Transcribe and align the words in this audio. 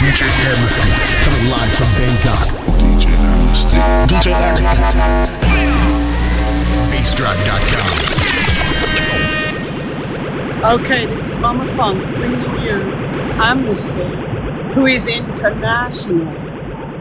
DJ 0.00 0.20
Amnesty, 0.44 0.84
coming 1.24 1.46
live 1.48 1.72
from 1.72 1.88
Bangkok. 1.96 2.44
DJ 4.06 4.32
Amnesty. 4.34 4.78
Okay, 10.62 11.06
this 11.06 11.24
is 11.24 11.40
Mama 11.40 11.64
Funk 11.72 11.98
bringing 12.16 12.62
you 12.62 12.82
Amnesty, 13.40 14.04
who 14.74 14.84
is 14.84 15.06
international 15.06 16.28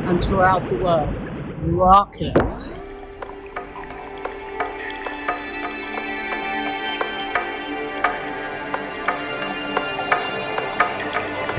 and 0.08 0.23
throughout 0.23 0.64
the 0.70 0.76
world. 0.76 1.14
Rock 1.73 2.22
it. 2.22 2.38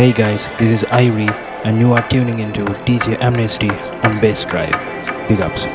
Hey 0.01 0.13
guys, 0.13 0.47
this 0.59 0.81
is 0.81 0.89
Irie, 0.89 1.29
and 1.67 1.79
you 1.79 1.93
are 1.93 2.09
tuning 2.09 2.39
into 2.39 2.65
DJ 2.87 3.21
Amnesty 3.21 3.69
on 3.69 4.19
Bass 4.19 4.47
Drive. 4.47 4.73
Big 5.29 5.43
ups. 5.43 5.67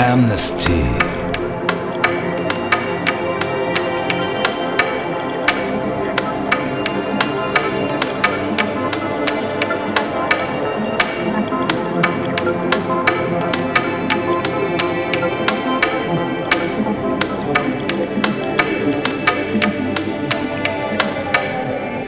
Amnesty. 0.00 1.15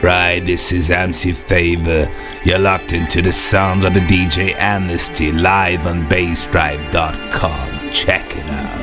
Right, 0.01 0.39
this 0.39 0.71
is 0.71 0.89
MC 0.89 1.33
Favor. 1.33 2.09
You're 2.45 2.57
locked 2.57 2.93
into 2.93 3.21
the 3.21 3.33
sounds 3.33 3.83
of 3.83 3.93
the 3.93 3.99
DJ 3.99 4.55
Amnesty 4.57 5.33
live 5.33 5.85
on 5.87 6.07
bassdrive.com. 6.07 7.91
Check 7.91 8.37
it 8.37 8.49
out. 8.49 8.79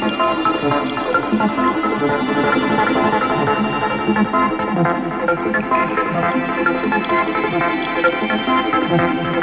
Thank 1.46 1.76
you. 9.18 9.33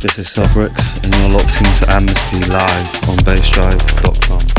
This 0.00 0.18
is 0.18 0.28
Celbrix, 0.28 1.04
and 1.04 1.14
you're 1.14 1.30
locked 1.30 1.56
into 1.58 1.92
Amnesty 1.92 2.40
live 2.50 3.08
on 3.08 3.18
bassdrive.com. 3.18 4.49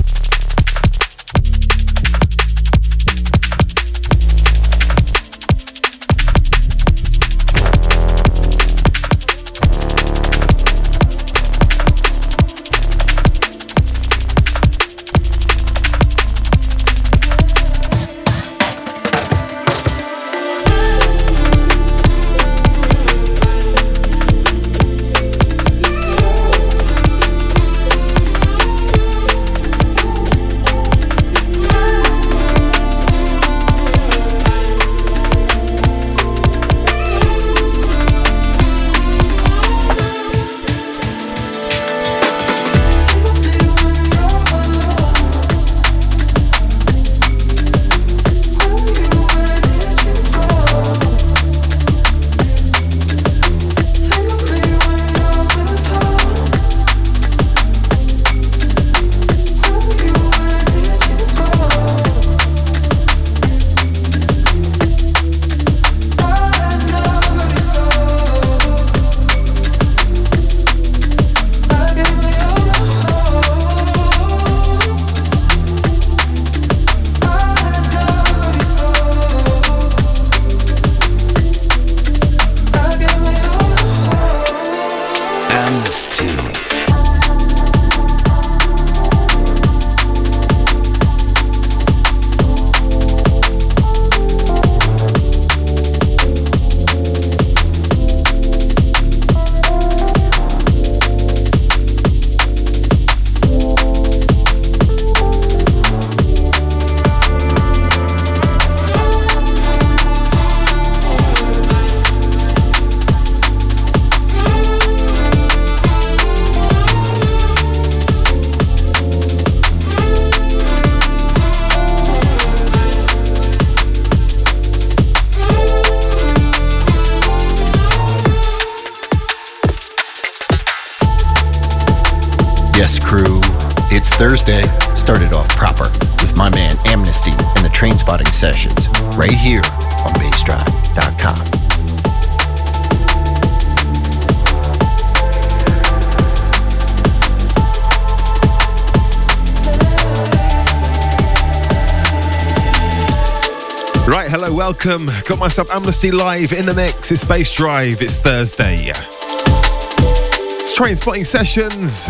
welcome. 154.71 155.07
Got 155.25 155.37
myself 155.37 155.69
Amnesty 155.69 156.11
Live 156.11 156.53
in 156.53 156.65
the 156.65 156.73
mix. 156.73 157.11
It's 157.11 157.25
Bass 157.25 157.53
Drive. 157.53 158.01
It's 158.01 158.19
Thursday. 158.19 158.93
It's 158.93 160.77
Trainspotting 160.77 161.25
Sessions. 161.25 162.05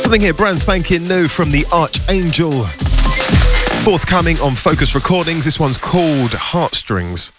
Something 0.00 0.20
here 0.20 0.32
brand 0.32 0.60
spanking 0.60 1.08
new 1.08 1.26
from 1.26 1.50
the 1.50 1.66
Archangel. 1.72 2.66
It's 2.66 3.82
Forthcoming 3.82 4.38
on 4.38 4.54
Focus 4.54 4.94
Recordings. 4.94 5.44
This 5.44 5.58
one's 5.58 5.78
called 5.78 6.30
Heartstrings. 6.30 7.32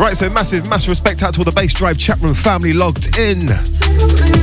Right, 0.00 0.16
so 0.16 0.30
massive, 0.30 0.66
massive 0.66 0.88
respect 0.88 1.22
out 1.22 1.34
to 1.34 1.40
all 1.40 1.44
the 1.44 1.52
Bass 1.52 1.74
Drive 1.74 1.98
room 2.22 2.32
family 2.32 2.72
logged 2.72 3.18
in. 3.18 4.39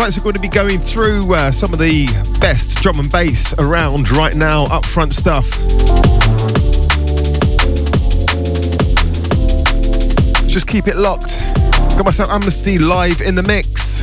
Right, 0.00 0.10
so 0.10 0.22
we're 0.22 0.32
going 0.32 0.36
to 0.36 0.40
be 0.40 0.48
going 0.48 0.80
through 0.80 1.34
uh, 1.34 1.50
some 1.50 1.74
of 1.74 1.78
the 1.78 2.06
best 2.40 2.78
drum 2.78 3.00
and 3.00 3.12
bass 3.12 3.52
around 3.58 4.10
right 4.10 4.34
now, 4.34 4.64
upfront 4.68 5.12
stuff. 5.12 5.50
Just 10.48 10.66
keep 10.66 10.88
it 10.88 10.96
locked. 10.96 11.38
Got 11.98 12.06
myself 12.06 12.30
Amnesty 12.30 12.78
live 12.78 13.20
in 13.20 13.34
the 13.34 13.42
mix. 13.42 14.00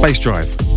Bass 0.00 0.18
Drive. 0.18 0.69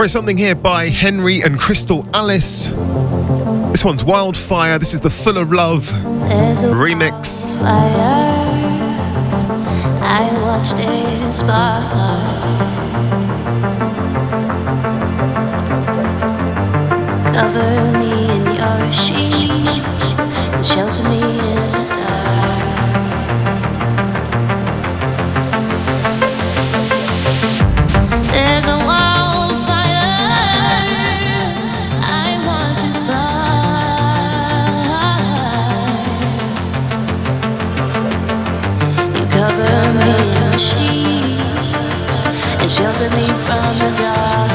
Right, 0.00 0.08
something 0.08 0.38
here 0.38 0.54
by 0.54 0.88
Henry 0.88 1.42
and 1.42 1.58
Crystal 1.58 2.08
Alice. 2.14 2.70
This 3.70 3.84
one's 3.84 4.02
Wildfire. 4.02 4.78
This 4.78 4.94
is 4.94 5.02
the 5.02 5.10
Fullalove 5.10 5.92
remix. 6.72 7.58
I 10.00 10.32
watched 10.40 10.76
it 10.78 11.30
spark. 11.30 11.84
Cover 17.34 17.98
me 17.98 18.36
in 18.36 18.44
your 18.56 18.90
sheets 18.90 19.80
and 20.54 20.64
shelter 20.64 21.02
me 21.10 21.20
in 21.20 21.89
shelter 42.80 43.10
me 43.10 43.26
from 43.44 43.78
the 43.78 43.94
dark. 44.00 44.49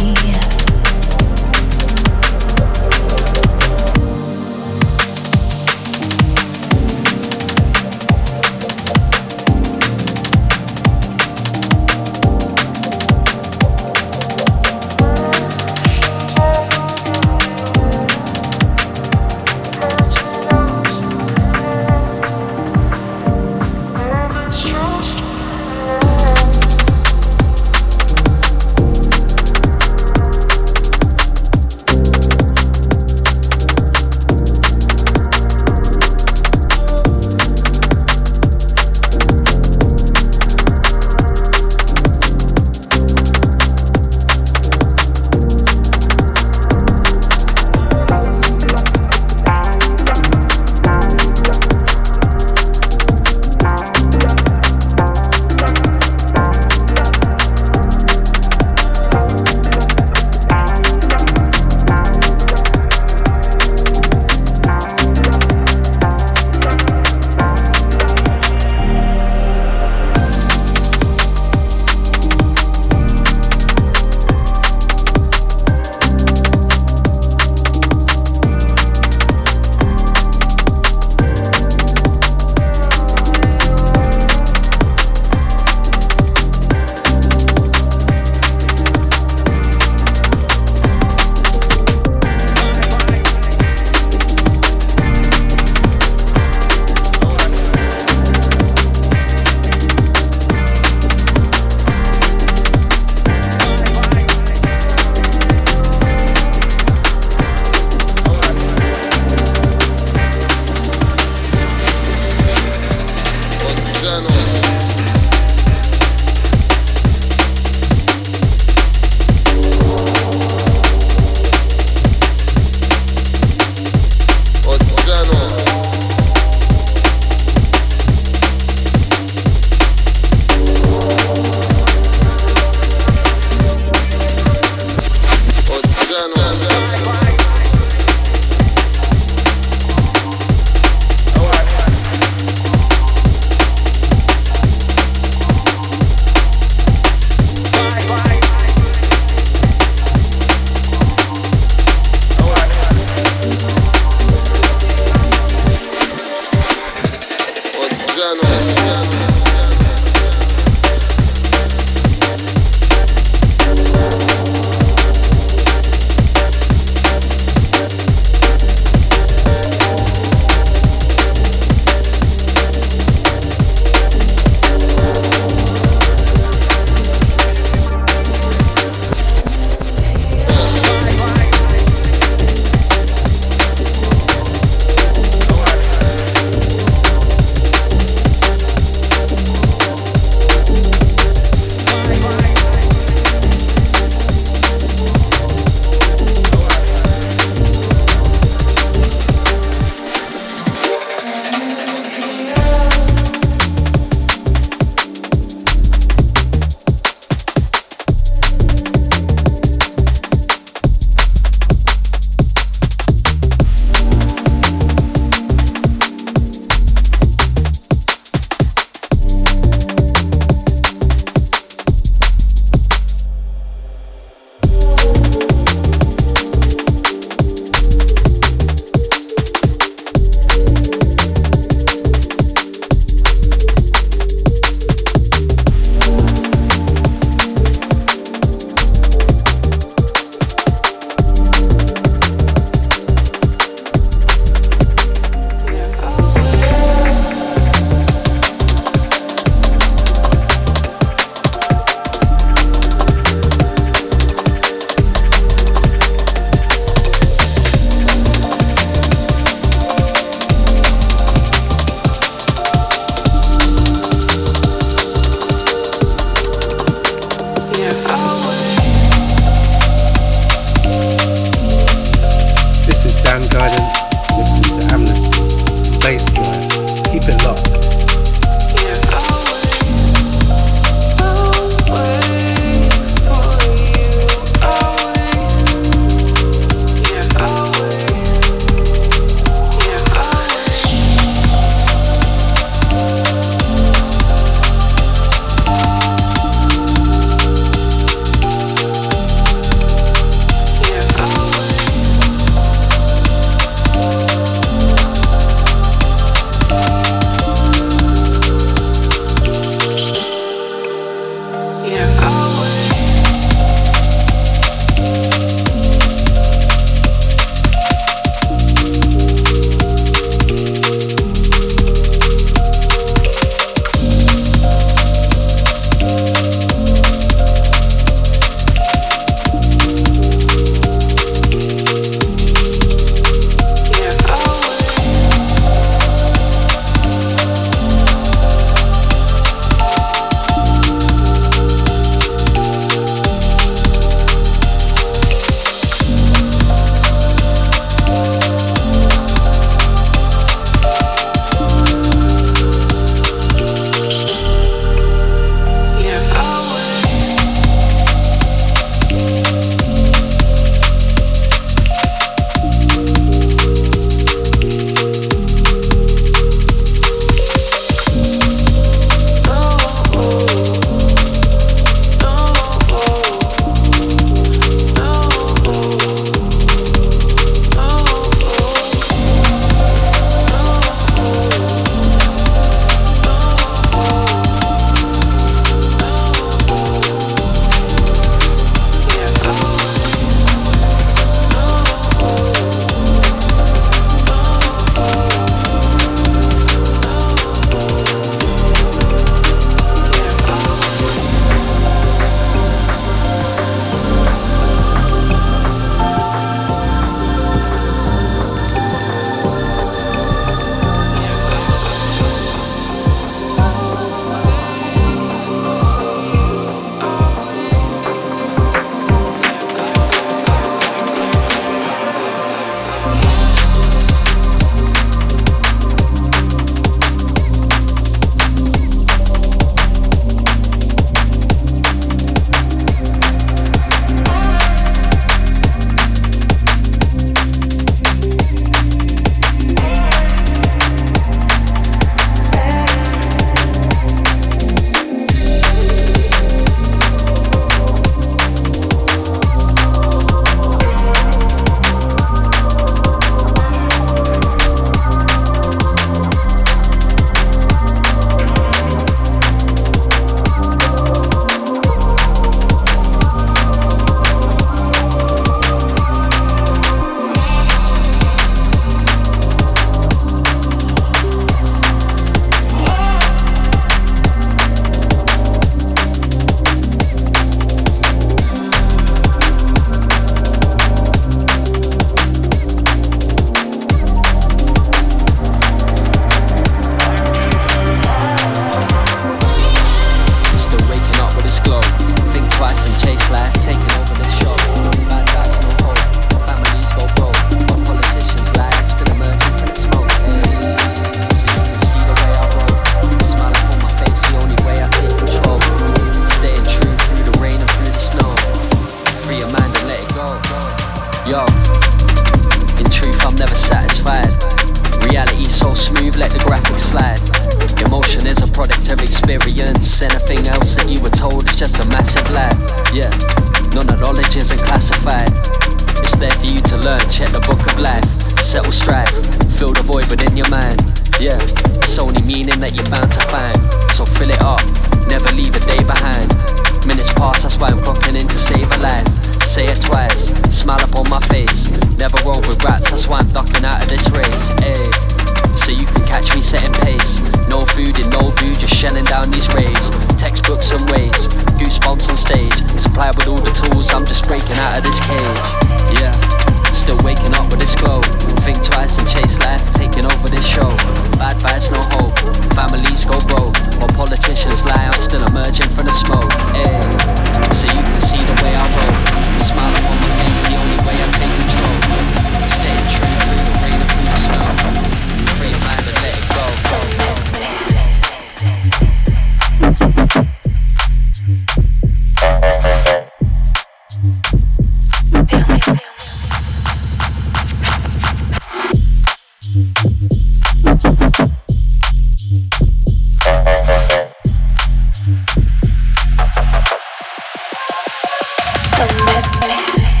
Feel 598.81 599.05
me. 599.05 600.00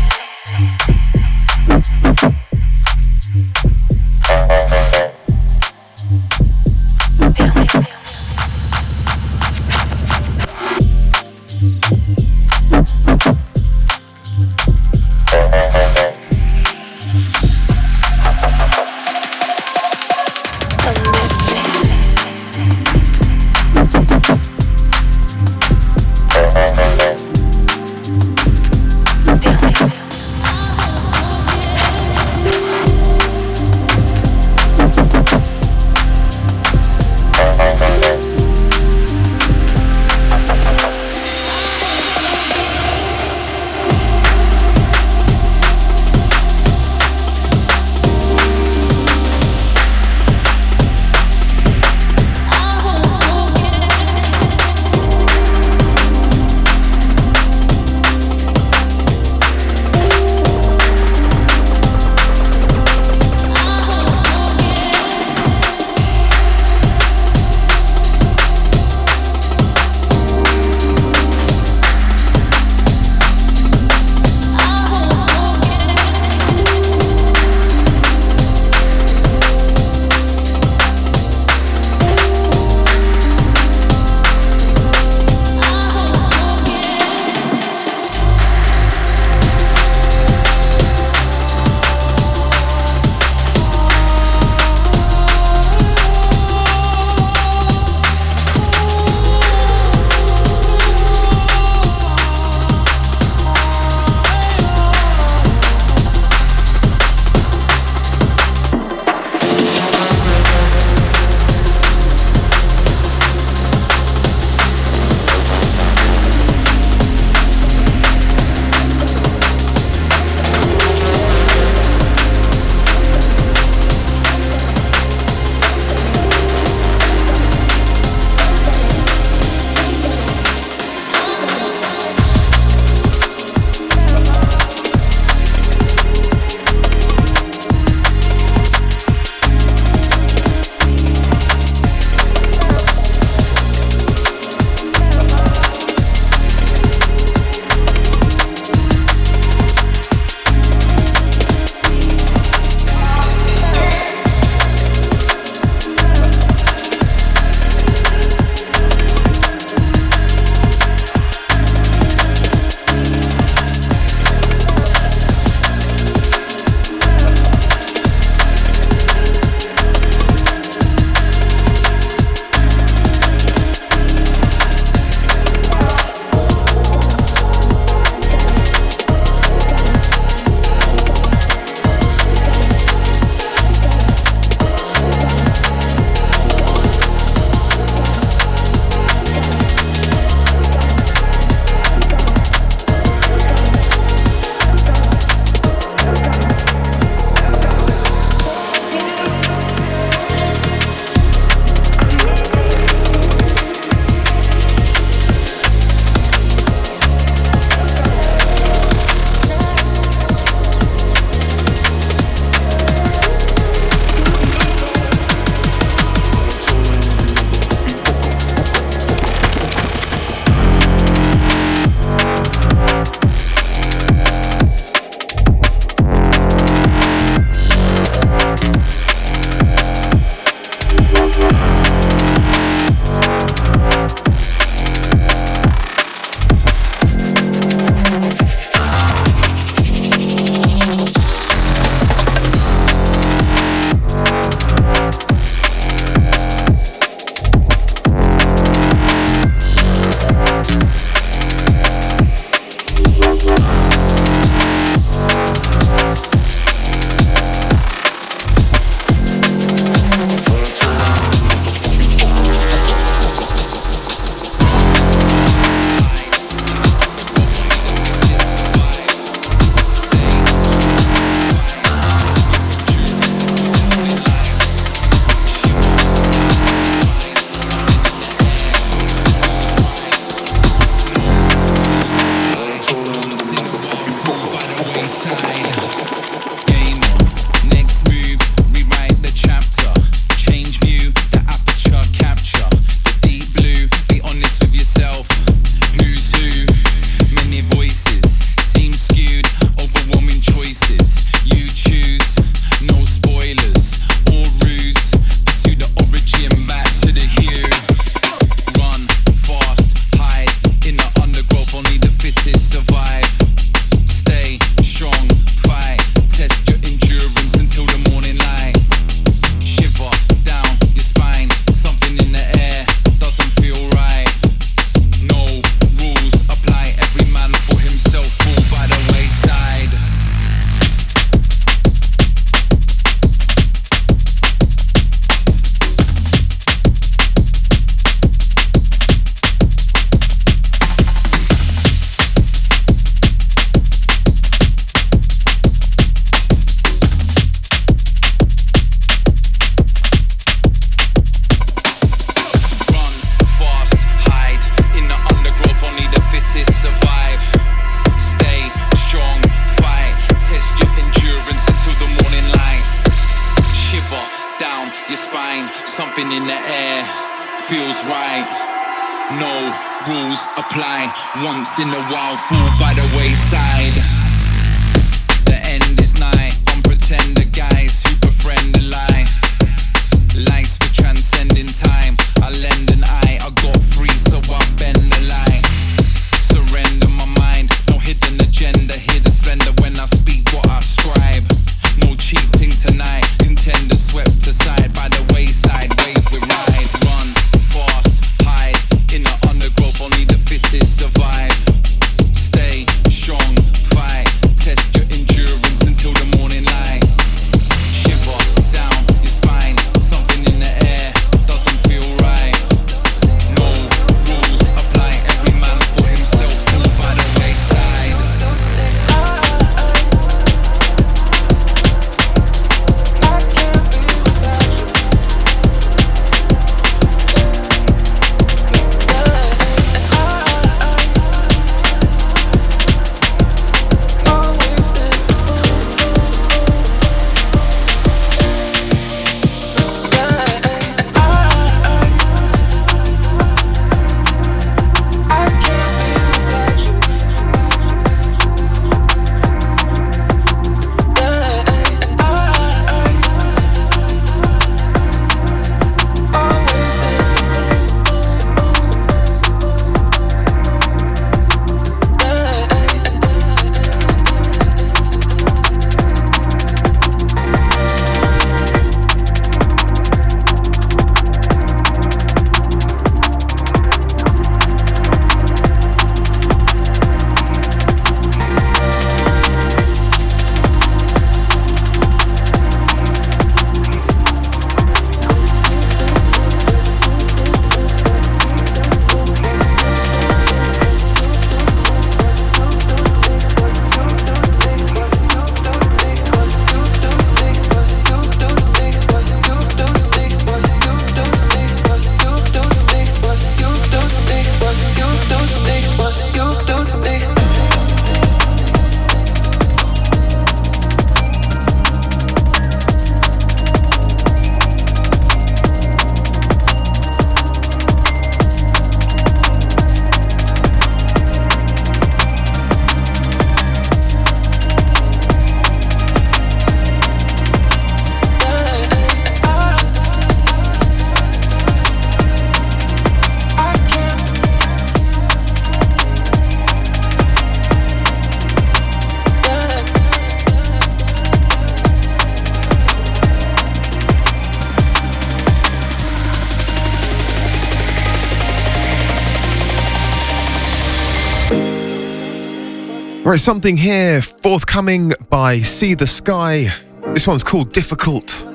Right, 553.31 553.39
something 553.39 553.77
here 553.77 554.21
forthcoming 554.21 555.13
by 555.29 555.59
Seathasky. 555.59 556.69
This 557.13 557.25
one's 557.25 557.45
called 557.45 557.71
Difficult. 557.71 558.45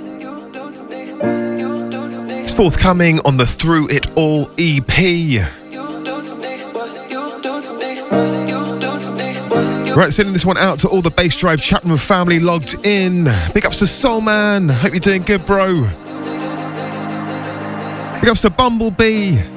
It's 2.43 2.53
forthcoming 2.53 3.21
on 3.21 3.39
the 3.39 3.47
Through 3.47 3.89
It 3.89 4.07
All 4.19 4.51
EP. 4.59 4.87
Right, 9.97 10.13
sending 10.13 10.35
this 10.35 10.45
one 10.45 10.59
out 10.59 10.79
to 10.81 10.89
all 10.89 11.01
the 11.01 11.11
Bass 11.17 11.35
Drive 11.37 11.63
Chapman 11.63 11.97
family 11.97 12.39
logged 12.39 12.75
in. 12.85 13.31
Big 13.55 13.65
ups 13.65 13.79
to 13.79 13.87
Soul 13.87 14.21
Man. 14.21 14.69
Hope 14.69 14.93
you're 14.93 15.01
doing 15.01 15.23
good, 15.23 15.47
bro. 15.47 15.89
Big 18.21 18.29
ups 18.29 18.43
to 18.43 18.51
Bumblebee. 18.51 19.56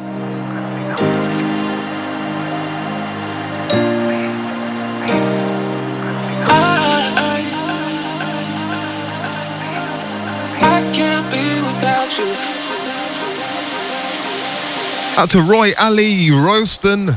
Out 15.20 15.32
to 15.32 15.42
Roy 15.42 15.74
Ali 15.78 16.32
Royston. 16.32 17.08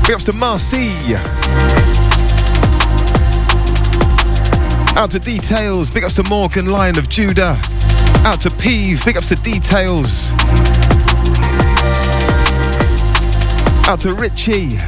Big 0.00 0.14
ups 0.14 0.24
to 0.24 0.32
Marcy. 0.32 1.14
Out 4.96 5.10
to 5.10 5.18
Details. 5.18 5.90
Big 5.90 6.04
ups 6.04 6.14
to 6.14 6.22
Morgan 6.22 6.70
Lion 6.70 6.98
of 6.98 7.10
Judah. 7.10 7.60
Out 8.24 8.40
to 8.40 8.50
Peeve. 8.50 9.04
Big 9.04 9.18
ups 9.18 9.28
to 9.28 9.34
Details. 9.34 10.32
Out 13.86 14.00
to 14.00 14.14
Richie. 14.14 14.78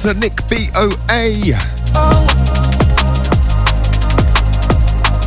To 0.00 0.14
the 0.14 0.14
Nick 0.14 0.36
BOA. 0.48 1.54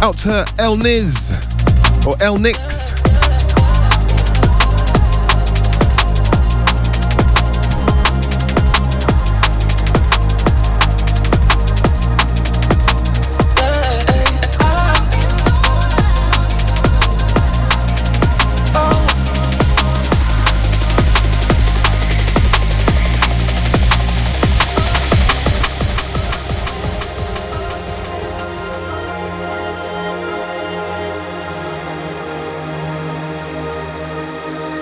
Out 0.02 0.18
to 0.20 0.46
El 0.58 0.78
Niz 0.78 1.32
or 2.08 2.16
El 2.22 2.38
Nix. 2.38 2.73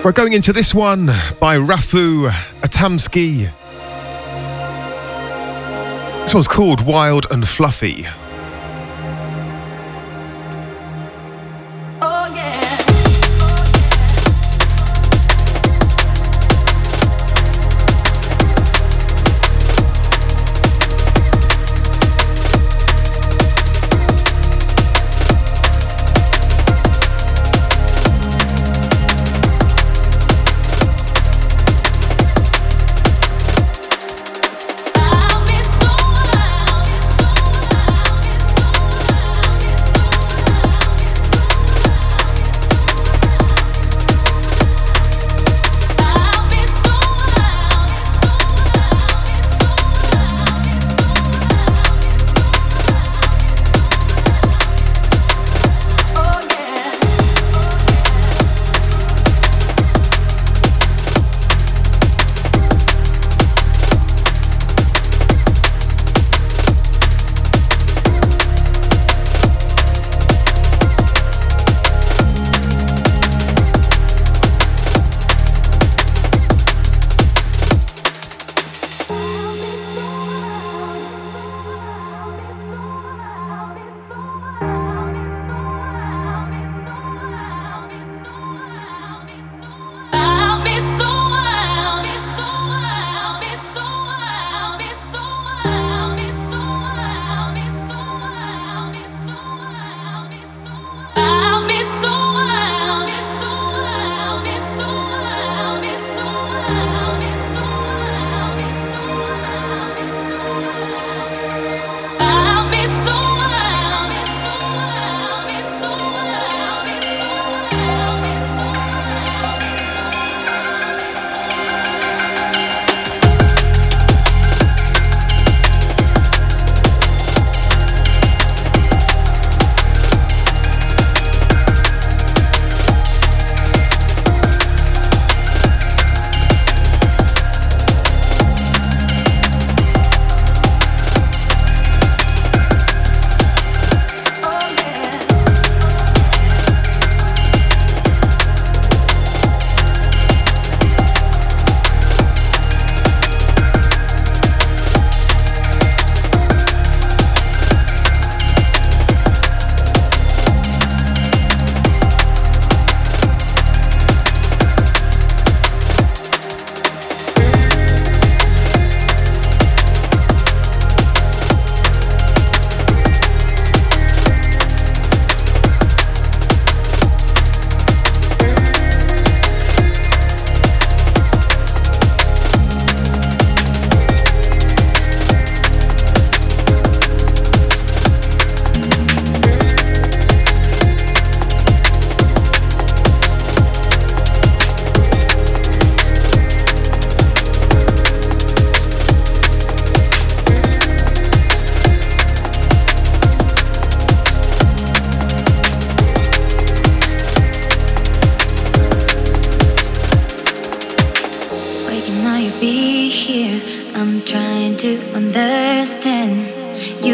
We're 0.04 0.10
going 0.10 0.32
into 0.32 0.52
this 0.52 0.74
one 0.74 1.06
by 1.38 1.56
Rafau 1.56 2.28
Etamski. 2.62 3.52
This 6.24 6.34
one's 6.34 6.48
called 6.48 6.84
Wild 6.84 7.26
and 7.30 7.46
Fluffy. 7.46 8.06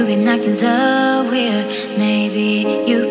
To 0.08 0.14
get 0.14 0.64
out 0.64 1.26
of 1.26 1.98
Maybe 1.98 2.64
life 2.64 3.07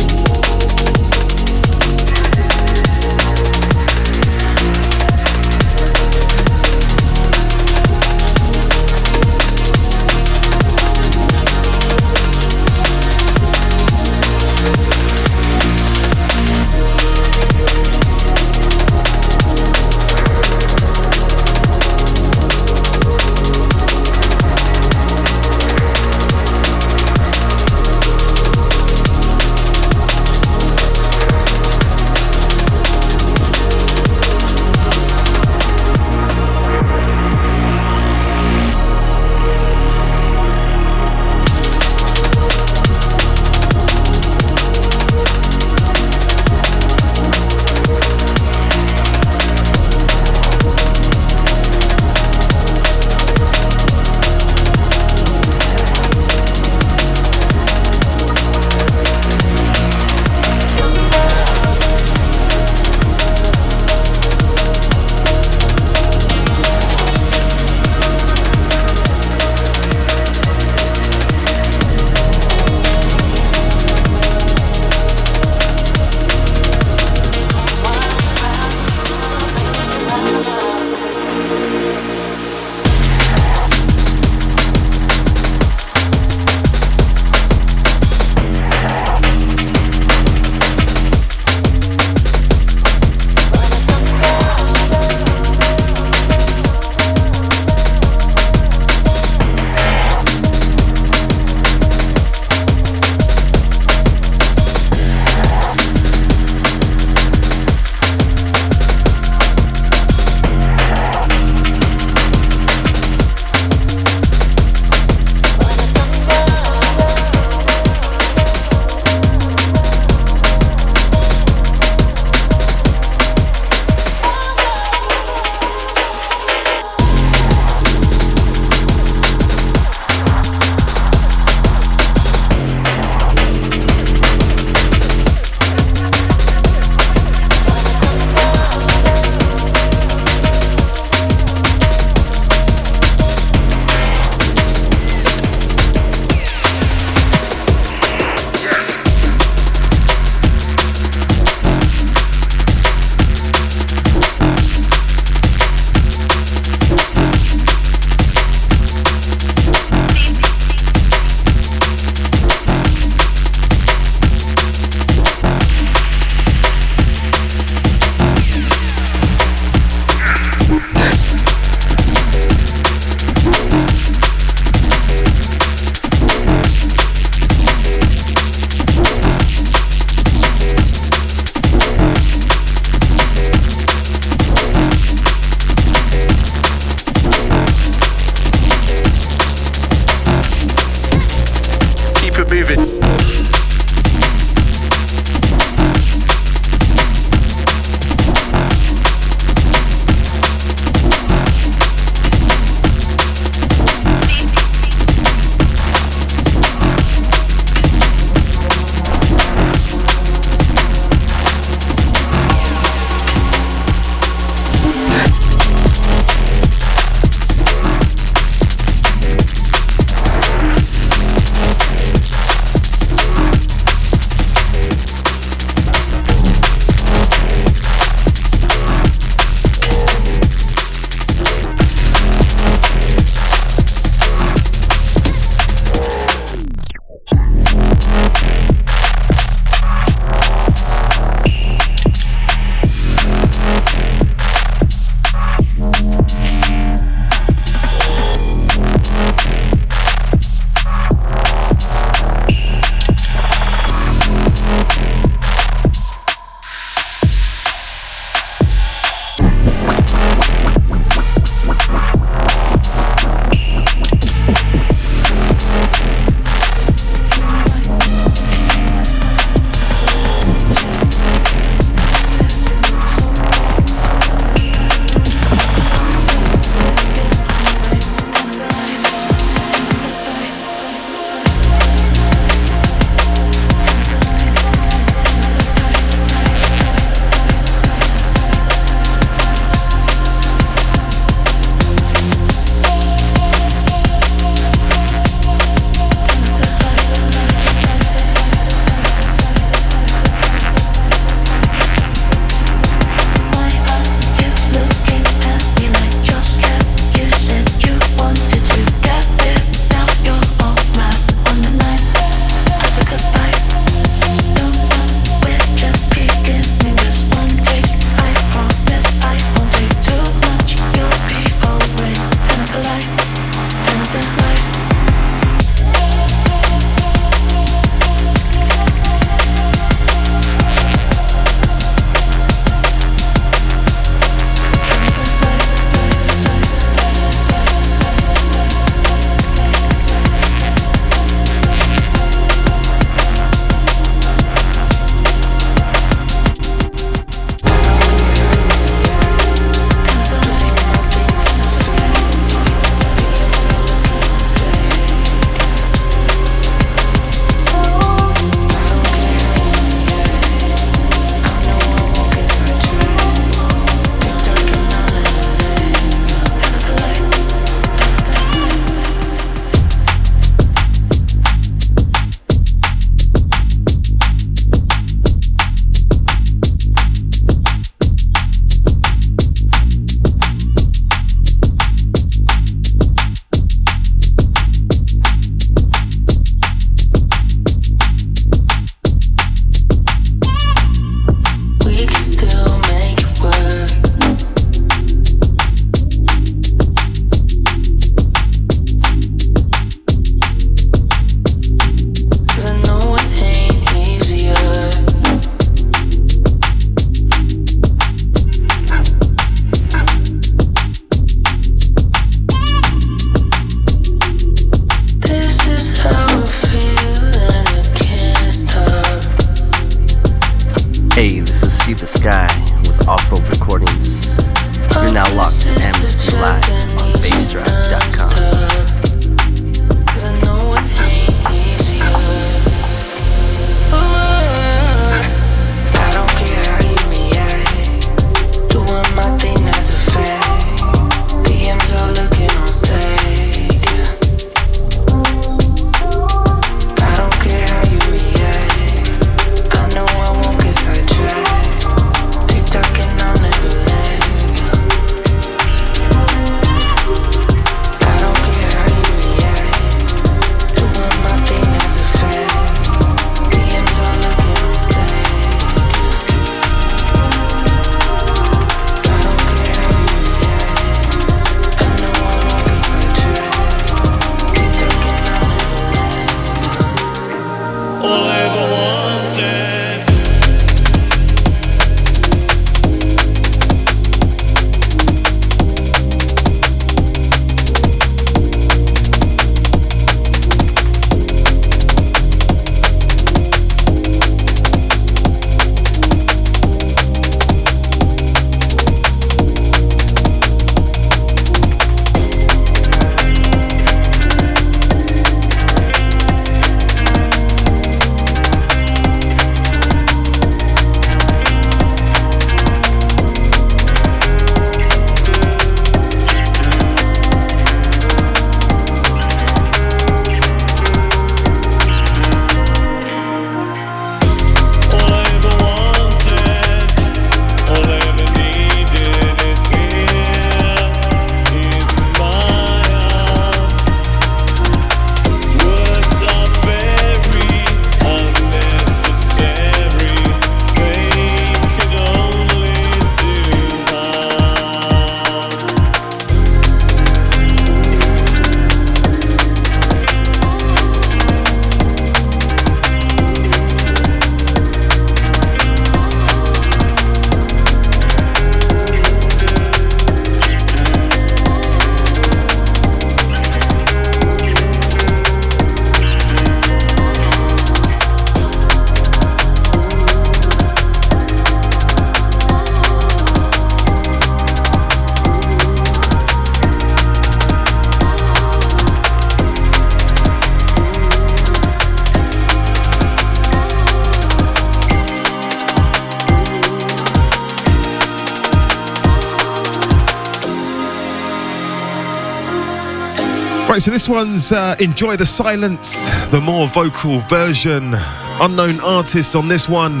Right, 593.80 593.84
so 593.86 593.92
this 593.92 594.10
one's 594.10 594.52
uh, 594.52 594.76
Enjoy 594.78 595.16
the 595.16 595.24
Silence, 595.24 596.10
the 596.28 596.38
more 596.38 596.68
vocal 596.68 597.20
version. 597.20 597.94
Unknown 598.38 598.78
artist 598.80 599.34
on 599.34 599.48
this 599.48 599.70
one. 599.70 600.00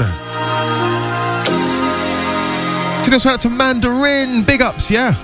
So 3.02 3.10
this 3.10 3.24
one 3.24 3.32
out 3.32 3.40
to 3.40 3.48
Mandarin. 3.48 4.42
Big 4.42 4.60
ups, 4.60 4.90
yeah? 4.90 5.14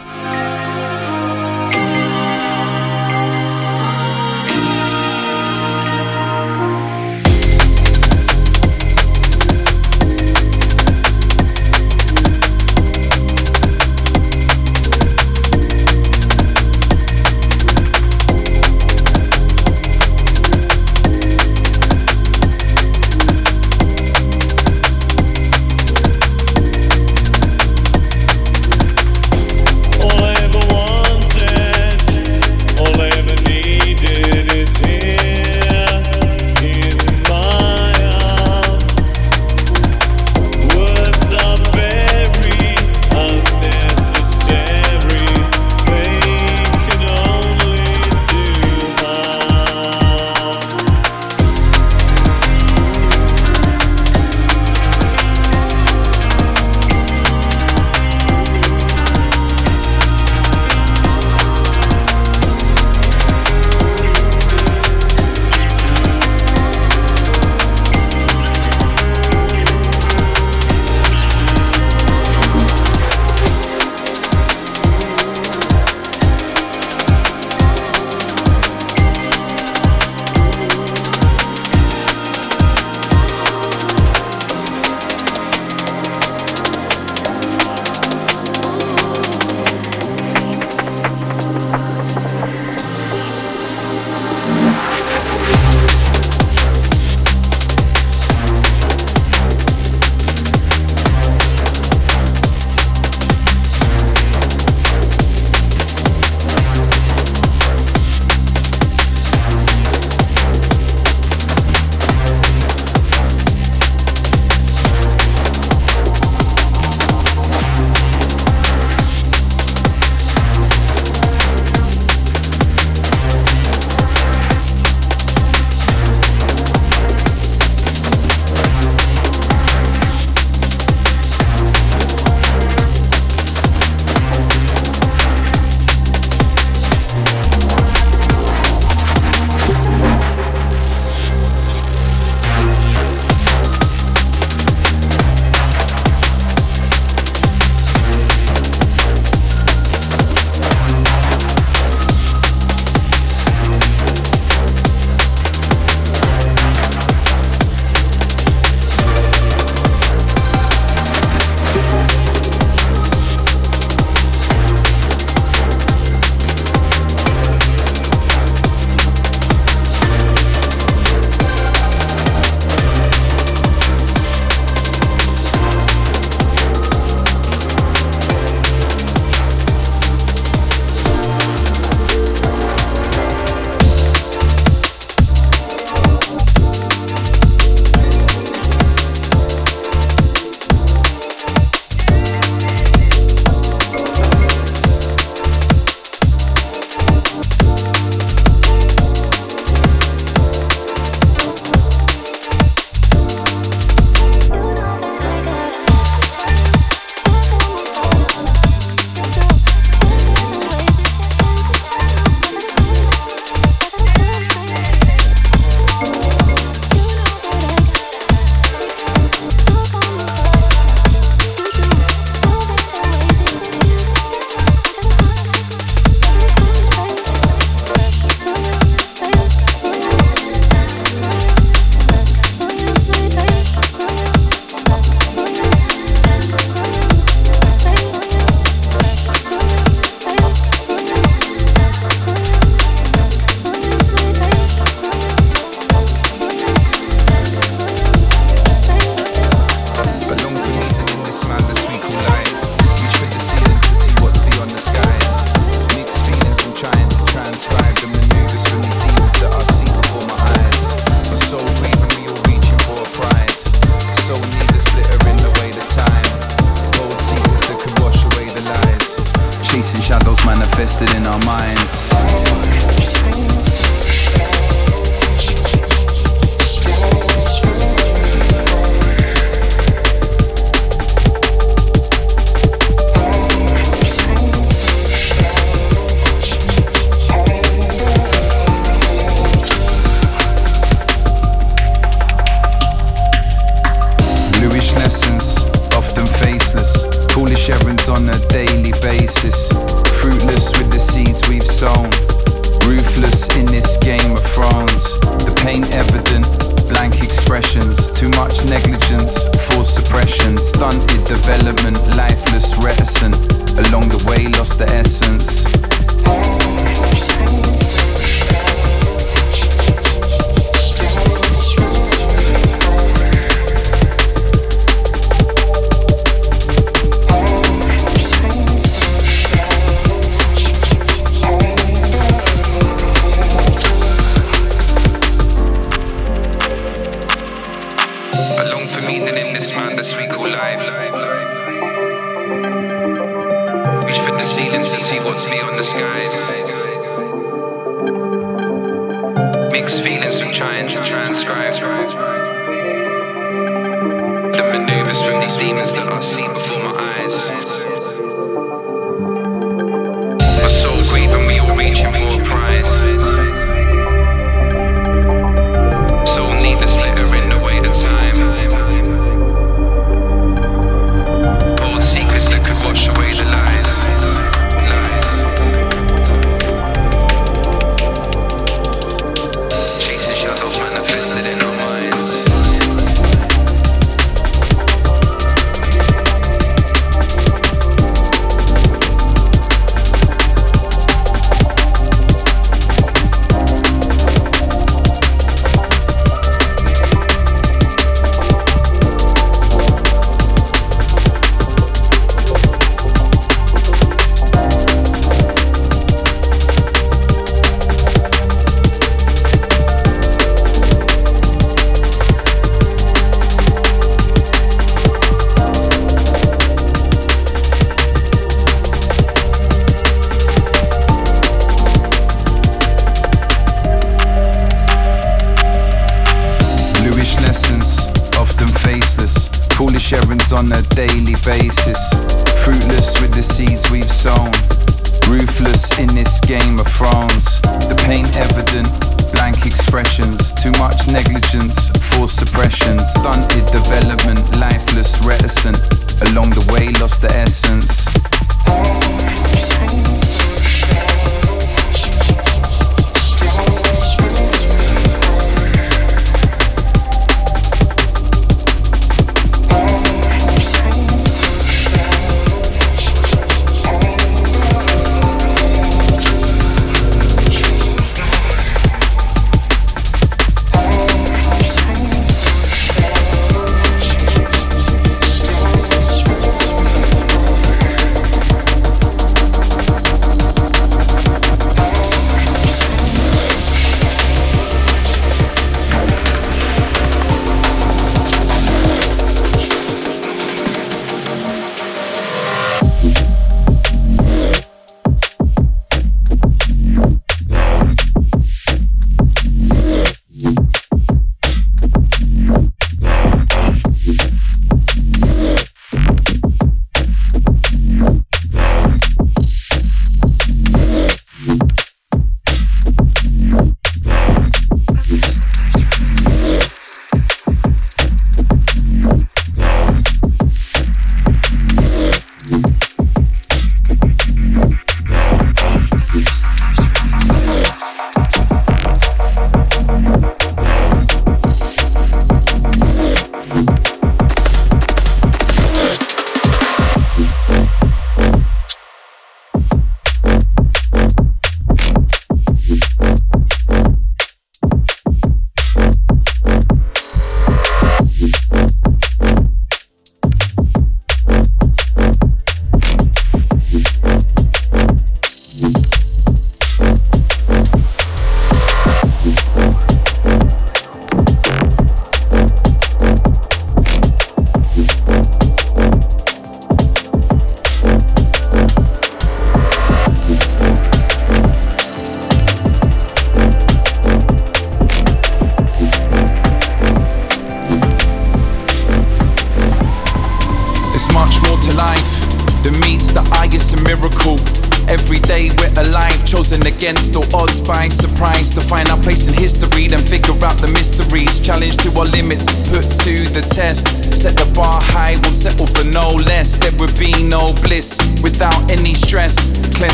Daily 431.46 431.75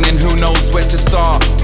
line, 0.00 0.16
who 0.20 0.34
knows 0.36 0.70
where 0.72 0.84
to 0.84 0.98
start? 0.98 1.61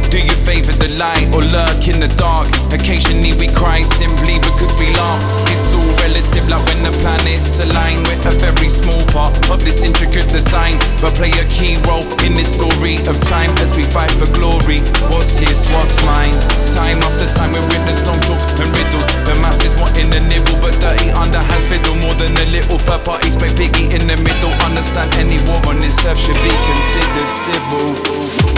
Favor 0.48 0.72
the 0.80 0.96
light 0.96 1.28
or 1.36 1.44
lurk 1.52 1.92
in 1.92 2.00
the 2.00 2.08
dark? 2.16 2.48
Occasionally 2.72 3.36
we 3.36 3.52
cry 3.52 3.84
simply 3.84 4.40
because 4.40 4.72
we 4.80 4.88
laugh. 4.96 5.20
It's 5.44 5.76
all 5.76 5.92
relative, 6.00 6.48
like 6.48 6.64
when 6.72 6.88
the 6.88 6.94
planets 7.04 7.60
align. 7.60 8.00
We're 8.08 8.16
a 8.16 8.32
very 8.40 8.72
small 8.72 9.04
part 9.12 9.36
of 9.52 9.60
this 9.60 9.84
intricate 9.84 10.32
design, 10.32 10.80
but 11.04 11.12
play 11.20 11.36
a 11.36 11.44
key 11.52 11.76
role 11.84 12.08
in 12.24 12.32
this 12.32 12.48
story 12.48 12.96
of 13.12 13.20
time 13.28 13.52
as 13.60 13.76
we 13.76 13.84
fight 13.92 14.08
for 14.16 14.24
glory. 14.32 14.80
What's 15.12 15.36
his, 15.36 15.68
what's 15.68 16.00
mine? 16.08 16.32
Time 16.72 16.96
after 17.04 17.28
time 17.36 17.52
we 17.52 17.60
witness 17.68 18.08
long 18.08 18.16
talk 18.24 18.40
and 18.56 18.72
riddles. 18.72 19.04
The 19.28 19.36
masses 19.44 19.76
wanting 19.76 20.08
the 20.08 20.24
nibble, 20.32 20.56
but 20.64 20.80
dirty 20.80 21.12
underhands 21.12 21.68
fiddle 21.68 22.00
more 22.00 22.16
than 22.16 22.32
a 22.40 22.48
little. 22.48 22.80
Per 22.88 22.96
parties 23.04 23.36
play 23.36 23.52
piggy 23.52 23.92
in 23.92 24.08
the 24.08 24.16
middle. 24.16 24.56
Understand 24.64 25.12
any 25.20 25.36
war 25.44 25.60
on 25.68 25.76
this 25.76 26.00
earth 26.08 26.16
should 26.16 26.40
be 26.40 26.56
considered 26.64 27.32
civil. 27.36 28.48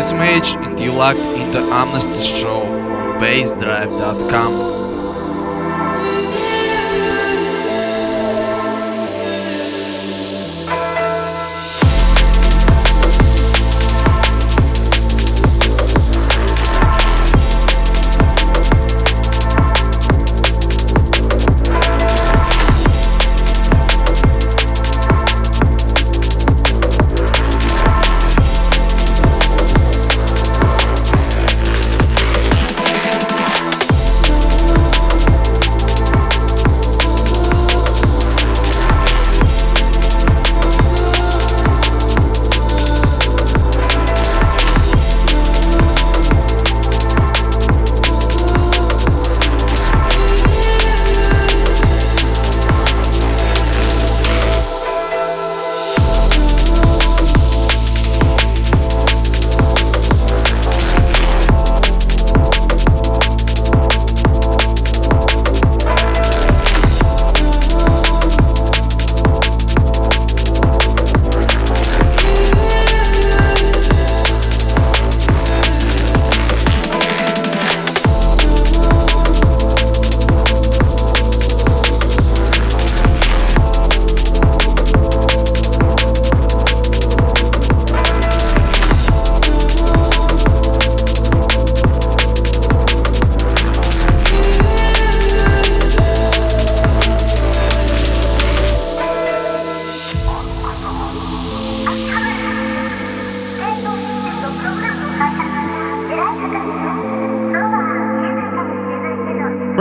This 0.00 0.06
is 0.06 0.12
Mage, 0.14 0.56
and 0.66 0.80
you 0.80 0.92
locked 0.92 1.18
into 1.18 1.58
Amnesty 1.58 2.22
Show 2.22 2.62
on 2.62 3.20
BassDrive.com. 3.20 4.59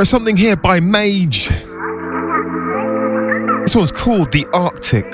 something 0.10 0.36
here 0.36 0.56
by 0.56 0.80
Mage. 0.80 1.49
This 3.61 3.76
one's 3.76 3.91
called 3.91 4.31
The 4.31 4.48
Arctic. 4.53 5.06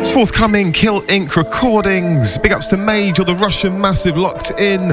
It's 0.00 0.10
forthcoming 0.10 0.72
Kill 0.72 1.02
Inc. 1.02 1.36
recordings. 1.36 2.38
Big 2.38 2.52
ups 2.52 2.68
to 2.68 2.78
Mage 2.78 3.18
or 3.18 3.24
the 3.24 3.34
Russian 3.34 3.78
Massive 3.78 4.16
locked 4.16 4.52
in. 4.52 4.88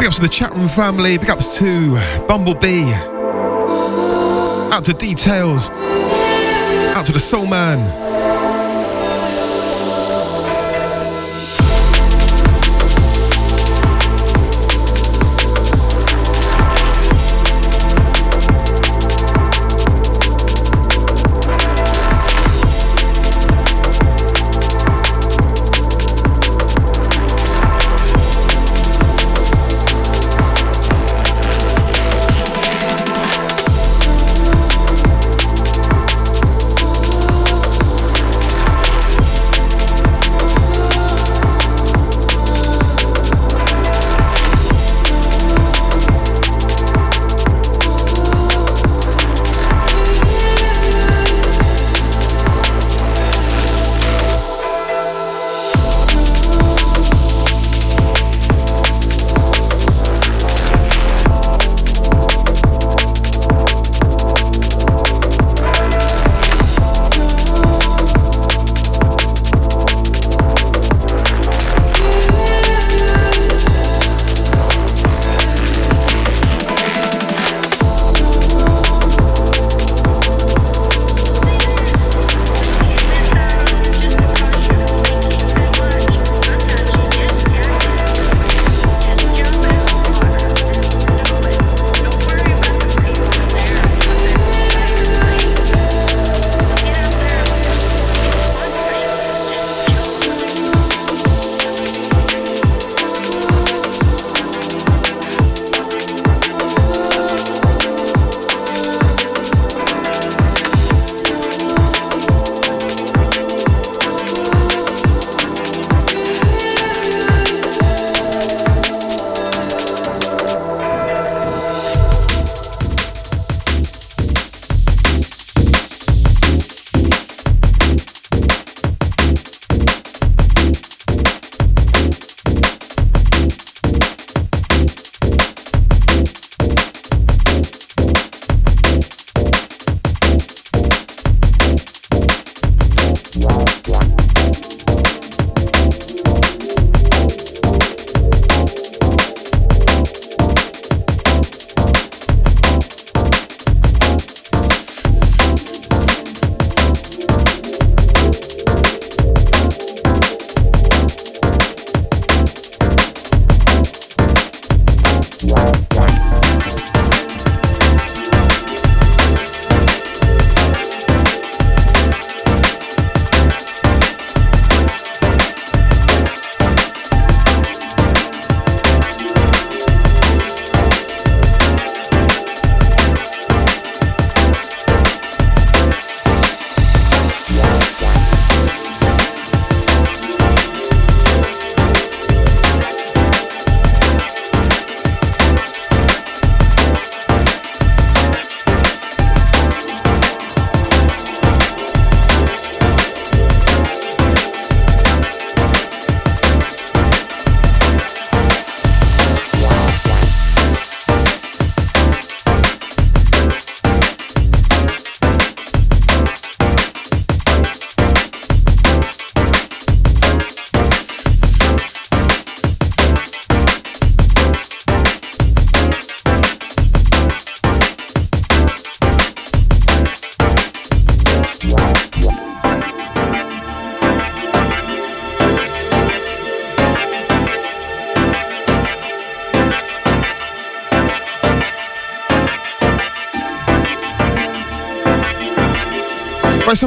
Big 0.00 0.08
ups 0.08 0.16
to 0.16 0.22
the 0.22 0.28
chatroom 0.28 0.68
family. 0.68 1.18
Big 1.18 1.30
ups 1.30 1.56
to 1.58 1.94
Bumblebee. 2.26 2.92
Out 4.72 4.84
to 4.86 4.92
Details. 4.92 5.70
Out 7.02 7.06
to 7.06 7.12
the 7.12 7.18
Soul 7.18 7.46
Man. 7.46 8.01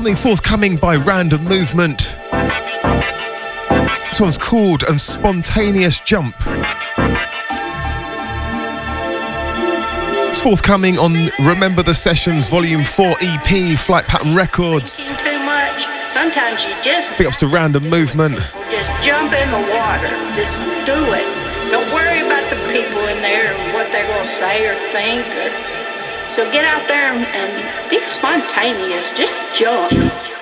Something 0.06 0.30
forthcoming 0.30 0.78
by 0.78 0.96
Random 0.96 1.44
Movement. 1.46 2.16
This 4.10 4.20
one's 4.20 4.38
called 4.38 4.84
And 4.84 5.02
Spontaneous 5.02 6.00
Jump. 6.00 6.36
It's 10.30 10.40
forthcoming 10.40 11.00
on 11.00 11.32
Remember 11.40 11.82
the 11.82 11.96
Sessions 11.96 12.48
Volume 12.50 12.84
4 12.84 13.16
EP, 13.20 13.80
Flight 13.80 14.06
Pattern 14.06 14.36
Records. 14.36 14.92
Sometimes 16.14 16.64
you 16.64 16.70
just 16.84 17.18
Big 17.18 17.26
ups 17.26 17.40
to 17.40 17.48
Random 17.48 17.90
Movement. 17.90 18.36
just 18.36 19.04
jump 19.04 19.34
in 19.34 19.50
the 19.50 19.74
water. 19.74 20.10
Just 20.38 20.86
do 20.86 21.02
it. 21.18 21.26
Don't 21.72 21.92
worry 21.92 22.20
about 22.20 22.48
the 22.52 22.58
people 22.72 23.02
in 23.08 23.24
there 23.24 23.52
and 23.52 23.74
what 23.74 23.92
they're 23.92 24.08
gonna 24.08 24.30
say 24.38 24.68
or 24.68 24.76
think. 24.94 25.26
Or, 25.26 25.75
so 26.36 26.44
get 26.52 26.66
out 26.66 26.86
there 26.90 27.14
and, 27.14 27.26
and 27.34 27.90
be 27.90 27.98
spontaneous. 28.10 29.10
Just 29.18 29.58
jump. 29.58 30.35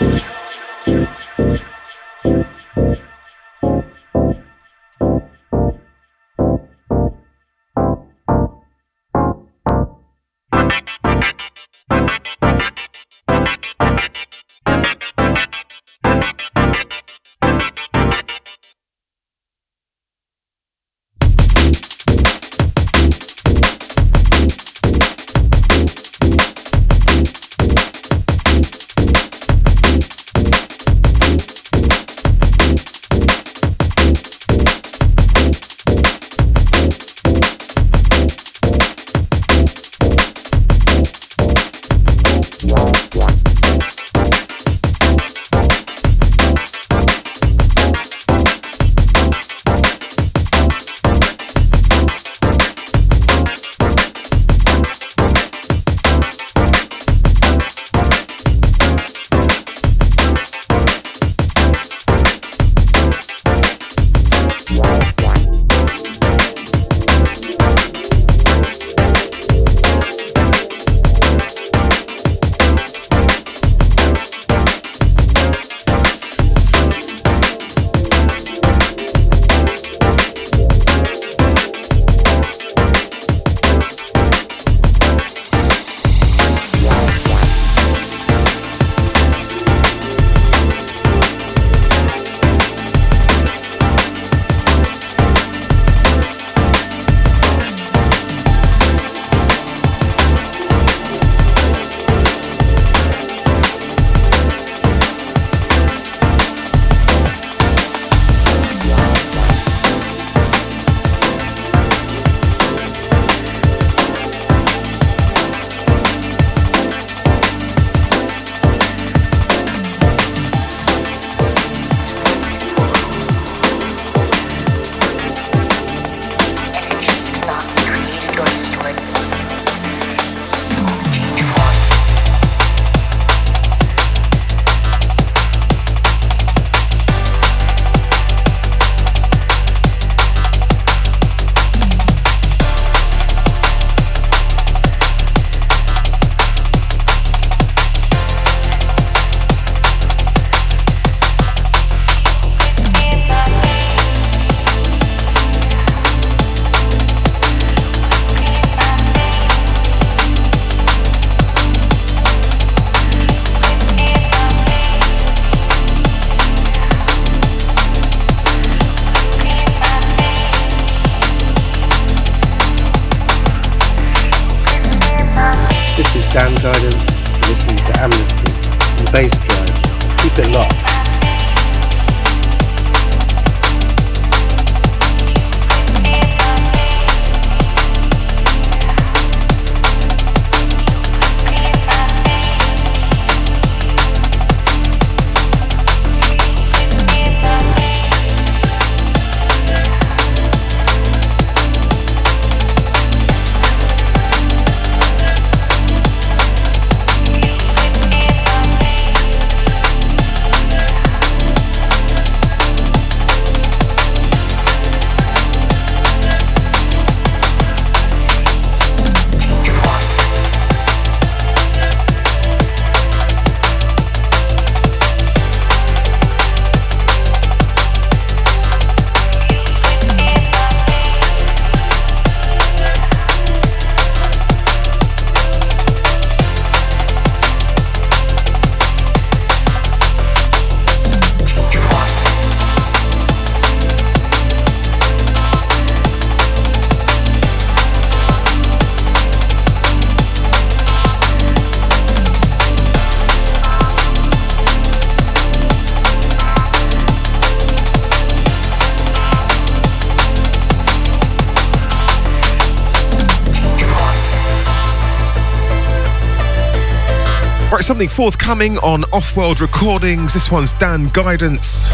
Something 267.94 268.10
forthcoming 268.10 268.80
on 268.80 269.04
Off 269.14 269.38
World 269.38 269.62
Recordings. 269.62 270.34
This 270.34 270.50
one's 270.50 270.74
Dan 270.74 271.10
Guidance. 271.10 271.90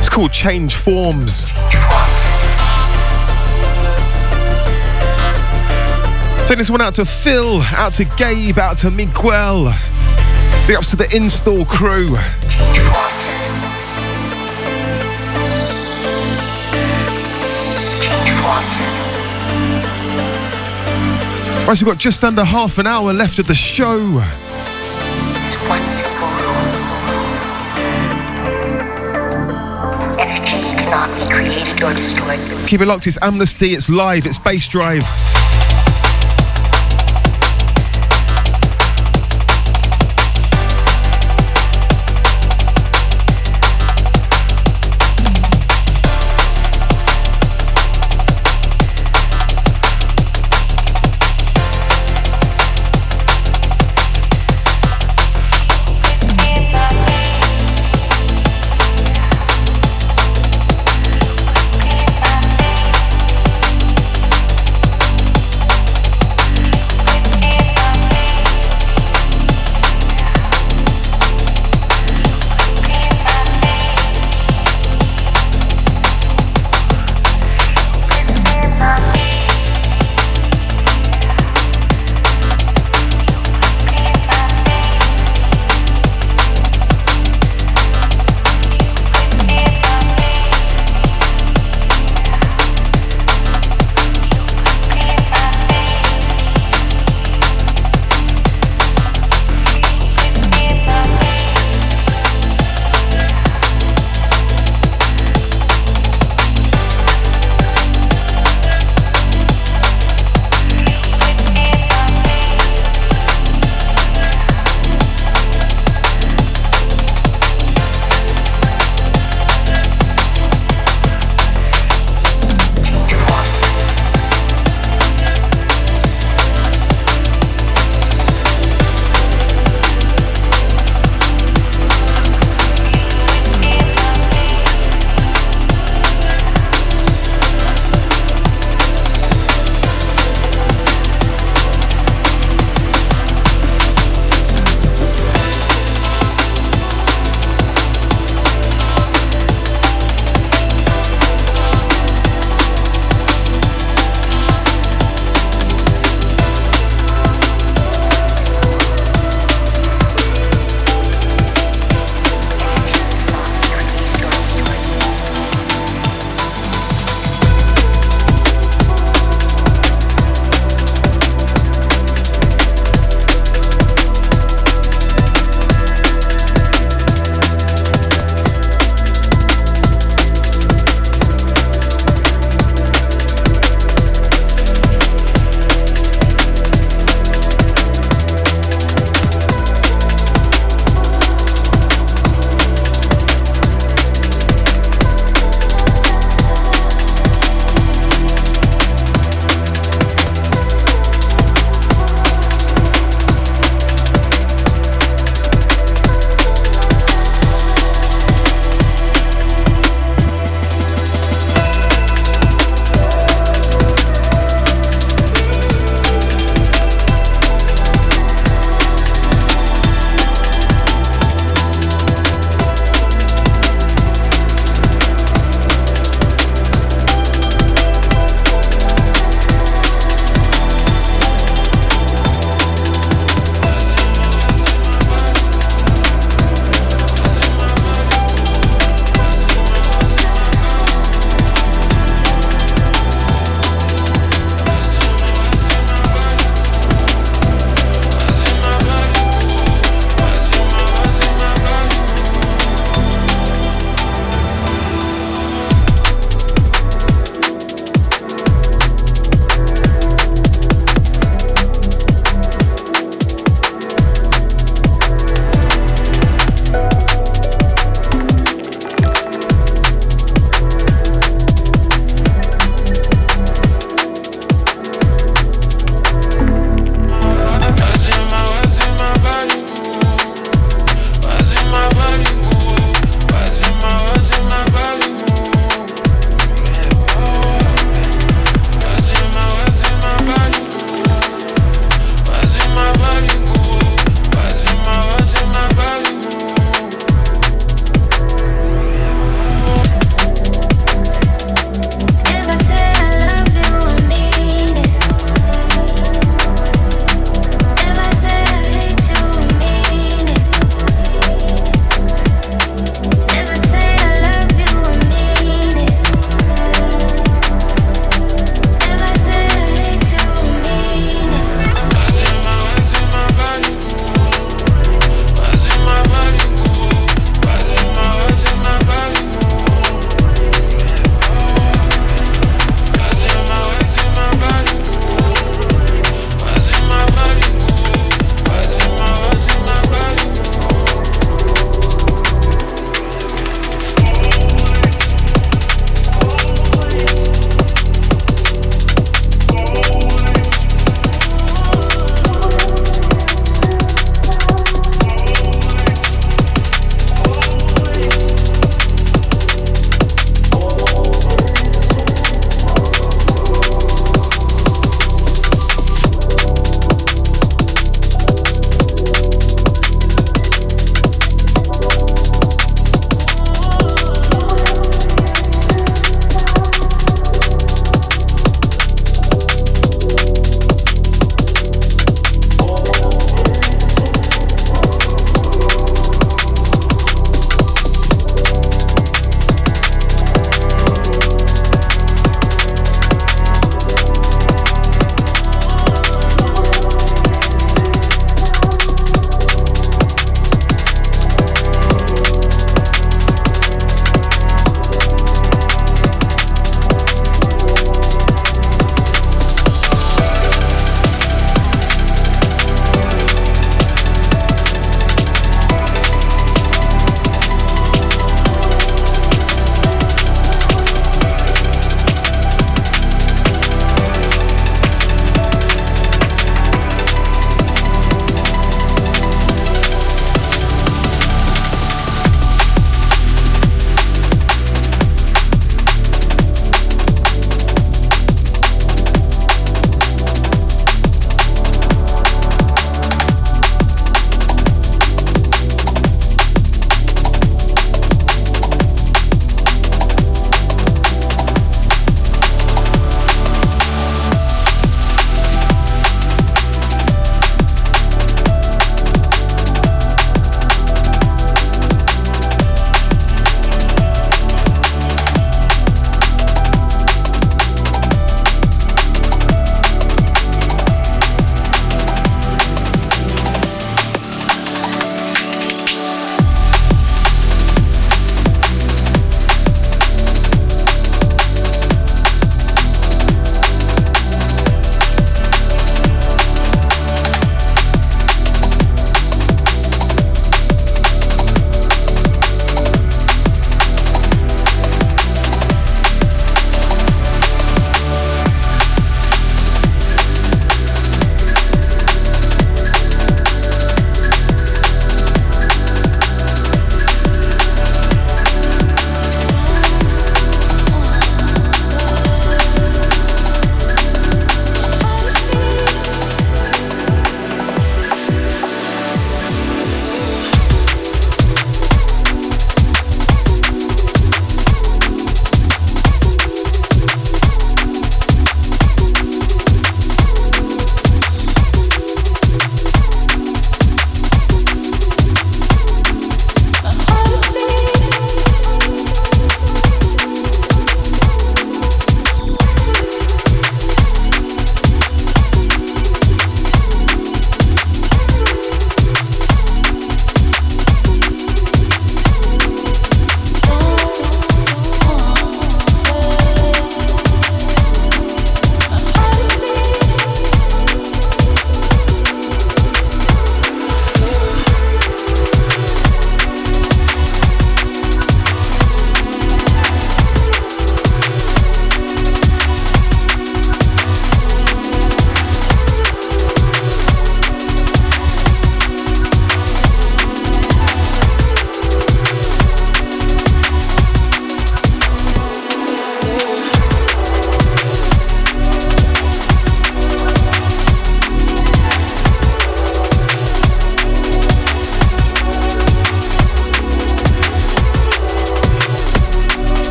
It's 0.00 0.08
called 0.08 0.32
Change 0.32 0.74
Forms. 0.74 1.46
Send 6.44 6.58
this 6.58 6.68
one 6.68 6.80
out 6.80 6.94
to 6.94 7.04
Phil, 7.04 7.62
out 7.76 7.94
to 7.94 8.04
Gabe, 8.16 8.58
out 8.58 8.76
to 8.78 8.90
Miguel. 8.90 9.72
Big 10.66 10.74
ups 10.74 10.90
to 10.90 10.96
the 10.96 11.08
install 11.14 11.64
crew. 11.64 12.16
Right, 21.68 21.76
so 21.76 21.86
we've 21.86 21.94
got 21.94 21.98
just 21.98 22.24
under 22.24 22.42
half 22.42 22.78
an 22.78 22.88
hour 22.88 23.12
left 23.12 23.38
of 23.38 23.46
the 23.46 23.54
show. 23.54 24.20
Energy 30.18 30.60
cannot 30.76 31.08
be 31.18 31.24
created 31.32 31.82
or 31.82 31.94
destroyed. 31.94 32.40
Keep 32.66 32.80
it 32.80 32.86
locked, 32.86 33.06
it's 33.06 33.18
Amnesty, 33.22 33.74
it's 33.74 33.88
live, 33.88 34.26
it's 34.26 34.38
Bass 34.38 34.68
Drive. 34.68 35.02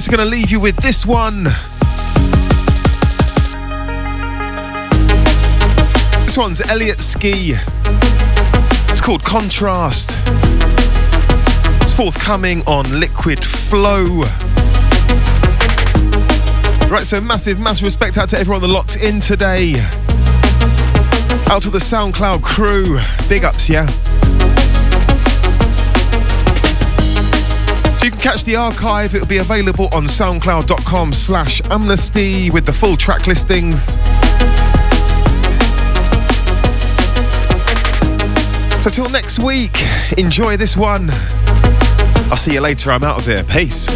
So 0.00 0.12
going 0.12 0.24
to 0.24 0.30
leave 0.30 0.52
you 0.52 0.60
with 0.60 0.76
this 0.76 1.04
one. 1.04 1.44
This 6.24 6.38
one's 6.38 6.60
Elliot 6.60 7.00
Ski. 7.00 7.54
It's 8.90 9.00
called 9.00 9.24
Contrast. 9.24 10.12
It's 11.82 11.94
forthcoming 11.94 12.62
on 12.68 13.00
Liquid 13.00 13.44
Flow. 13.44 14.20
Right, 16.88 17.04
so 17.04 17.20
massive, 17.20 17.58
massive 17.58 17.84
respect 17.84 18.18
out 18.18 18.28
to 18.28 18.38
everyone 18.38 18.62
that 18.62 18.68
locked 18.68 18.98
in 18.98 19.18
today. 19.18 19.80
Out 21.50 21.62
to 21.62 21.70
the 21.70 21.80
SoundCloud 21.80 22.44
crew. 22.44 23.00
Big 23.28 23.44
ups, 23.44 23.68
yeah? 23.68 23.88
You 28.08 28.12
can 28.12 28.20
catch 28.20 28.44
the 28.44 28.56
archive. 28.56 29.14
It'll 29.14 29.26
be 29.26 29.36
available 29.36 29.88
on 29.92 30.04
soundcloud.com 30.04 31.12
slash 31.12 31.60
amnesty 31.70 32.50
with 32.50 32.64
the 32.64 32.72
full 32.72 32.96
track 32.96 33.26
listings. 33.26 33.98
So 38.82 38.88
till 38.88 39.10
next 39.10 39.40
week, 39.40 39.82
enjoy 40.16 40.56
this 40.56 40.74
one. 40.74 41.10
I'll 42.30 42.36
see 42.36 42.54
you 42.54 42.62
later. 42.62 42.92
I'm 42.92 43.04
out 43.04 43.18
of 43.18 43.26
here. 43.26 43.44
Peace. 43.44 43.86